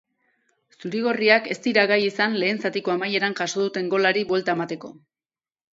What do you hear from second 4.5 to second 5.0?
emateko.